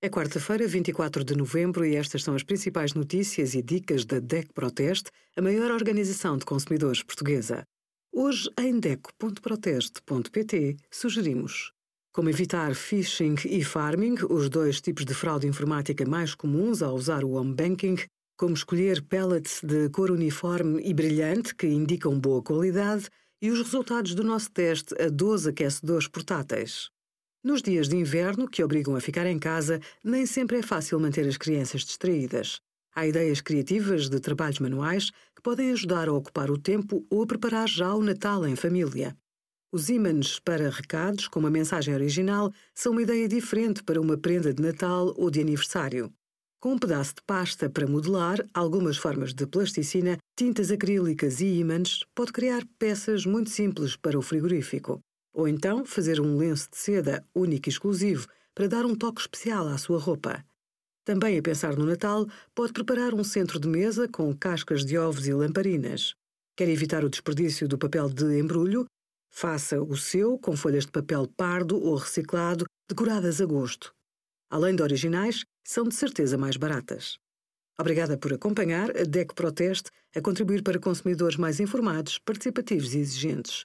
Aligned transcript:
É 0.00 0.08
quarta-feira, 0.08 0.64
24 0.68 1.24
de 1.24 1.34
novembro, 1.36 1.84
e 1.84 1.96
estas 1.96 2.22
são 2.22 2.36
as 2.36 2.44
principais 2.44 2.94
notícias 2.94 3.54
e 3.54 3.62
dicas 3.62 4.04
da 4.04 4.20
DEC 4.20 4.52
Proteste, 4.52 5.10
a 5.36 5.42
maior 5.42 5.72
organização 5.72 6.36
de 6.36 6.44
consumidores 6.44 7.02
portuguesa. 7.02 7.64
Hoje, 8.12 8.48
em 8.60 8.78
DEC.proteste.pt, 8.78 10.76
sugerimos 10.88 11.72
como 12.12 12.30
evitar 12.30 12.76
phishing 12.76 13.34
e 13.44 13.64
farming, 13.64 14.14
os 14.30 14.48
dois 14.48 14.80
tipos 14.80 15.04
de 15.04 15.14
fraude 15.14 15.48
informática 15.48 16.04
mais 16.06 16.32
comuns 16.32 16.80
ao 16.80 16.94
usar 16.94 17.24
o 17.24 17.32
home 17.32 17.54
banking, 17.54 17.96
como 18.36 18.54
escolher 18.54 19.02
pellets 19.02 19.60
de 19.64 19.88
cor 19.90 20.12
uniforme 20.12 20.80
e 20.80 20.94
brilhante 20.94 21.54
que 21.54 21.66
indicam 21.66 22.18
boa 22.20 22.40
qualidade 22.40 23.08
e 23.42 23.50
os 23.50 23.58
resultados 23.58 24.14
do 24.14 24.22
nosso 24.22 24.50
teste 24.52 24.94
a 25.00 25.08
12 25.08 25.50
aquecedores 25.50 26.06
portáteis. 26.06 26.88
Nos 27.42 27.62
dias 27.62 27.88
de 27.88 27.96
inverno, 27.96 28.48
que 28.48 28.64
obrigam 28.64 28.96
a 28.96 29.00
ficar 29.00 29.24
em 29.24 29.38
casa, 29.38 29.80
nem 30.02 30.26
sempre 30.26 30.58
é 30.58 30.62
fácil 30.62 30.98
manter 30.98 31.26
as 31.26 31.36
crianças 31.36 31.82
distraídas. 31.82 32.60
Há 32.92 33.06
ideias 33.06 33.40
criativas 33.40 34.08
de 34.08 34.18
trabalhos 34.18 34.58
manuais 34.58 35.10
que 35.36 35.40
podem 35.40 35.70
ajudar 35.70 36.08
a 36.08 36.12
ocupar 36.12 36.50
o 36.50 36.58
tempo 36.58 37.06
ou 37.08 37.22
a 37.22 37.26
preparar 37.26 37.68
já 37.68 37.94
o 37.94 38.02
Natal 38.02 38.44
em 38.44 38.56
família. 38.56 39.16
Os 39.70 39.88
ímãs 39.88 40.40
para 40.40 40.68
recados, 40.68 41.28
com 41.28 41.38
uma 41.38 41.50
mensagem 41.50 41.94
original, 41.94 42.52
são 42.74 42.90
uma 42.90 43.02
ideia 43.02 43.28
diferente 43.28 43.84
para 43.84 44.00
uma 44.00 44.18
prenda 44.18 44.52
de 44.52 44.60
Natal 44.60 45.14
ou 45.16 45.30
de 45.30 45.40
aniversário. 45.40 46.12
Com 46.60 46.72
um 46.72 46.78
pedaço 46.78 47.14
de 47.14 47.22
pasta 47.24 47.70
para 47.70 47.86
modelar, 47.86 48.44
algumas 48.52 48.96
formas 48.96 49.32
de 49.32 49.46
plasticina, 49.46 50.18
tintas 50.36 50.72
acrílicas 50.72 51.40
e 51.40 51.60
ímãs, 51.60 52.00
pode 52.16 52.32
criar 52.32 52.64
peças 52.80 53.24
muito 53.24 53.50
simples 53.50 53.94
para 53.94 54.18
o 54.18 54.22
frigorífico. 54.22 54.98
Ou 55.32 55.46
então 55.46 55.84
fazer 55.84 56.20
um 56.20 56.36
lenço 56.36 56.70
de 56.70 56.76
seda 56.76 57.24
único 57.34 57.68
e 57.68 57.70
exclusivo 57.70 58.26
para 58.54 58.68
dar 58.68 58.84
um 58.84 58.94
toque 58.94 59.20
especial 59.20 59.68
à 59.68 59.78
sua 59.78 59.98
roupa. 59.98 60.44
Também 61.04 61.38
a 61.38 61.42
pensar 61.42 61.76
no 61.76 61.86
Natal, 61.86 62.26
pode 62.54 62.72
preparar 62.72 63.14
um 63.14 63.24
centro 63.24 63.58
de 63.58 63.66
mesa 63.66 64.08
com 64.08 64.36
cascas 64.36 64.84
de 64.84 64.98
ovos 64.98 65.26
e 65.26 65.32
lamparinas. 65.32 66.14
Quer 66.56 66.68
evitar 66.68 67.04
o 67.04 67.08
desperdício 67.08 67.68
do 67.68 67.78
papel 67.78 68.08
de 68.08 68.38
embrulho? 68.38 68.84
Faça 69.30 69.80
o 69.80 69.96
seu 69.96 70.38
com 70.38 70.56
folhas 70.56 70.84
de 70.84 70.92
papel 70.92 71.26
pardo 71.36 71.80
ou 71.80 71.94
reciclado, 71.94 72.66
decoradas 72.88 73.40
a 73.40 73.46
gosto. 73.46 73.94
Além 74.50 74.74
de 74.74 74.82
originais, 74.82 75.44
são 75.64 75.84
de 75.84 75.94
certeza 75.94 76.36
mais 76.36 76.56
baratas. 76.56 77.18
Obrigada 77.80 78.18
por 78.18 78.32
acompanhar 78.32 78.90
a 78.96 79.04
DEC 79.04 79.34
Proteste 79.34 79.90
a 80.16 80.20
contribuir 80.20 80.62
para 80.62 80.80
consumidores 80.80 81.36
mais 81.36 81.60
informados, 81.60 82.18
participativos 82.18 82.92
e 82.94 82.98
exigentes. 82.98 83.64